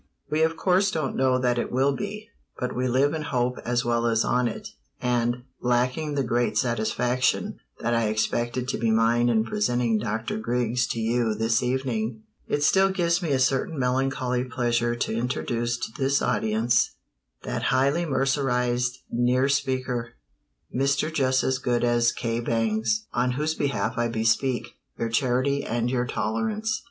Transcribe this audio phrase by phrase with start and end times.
[0.31, 3.85] We of course don't know that it will be; but we live in hope as
[3.85, 8.89] well as on it, and, lacking the great satisfaction that I had expected to be
[8.89, 10.39] mine in presenting Dr.
[10.39, 15.77] Griggs to you this evening, it still gives me a certain melancholy pleasure to introduce
[15.77, 16.95] to this audience
[17.43, 20.13] that highly mercerized near speaker,
[20.75, 21.13] Mr.
[21.13, 22.39] Just as Good as K.
[22.39, 26.79] Bangs, on whose behalf I bespeak your charity and your tolerance."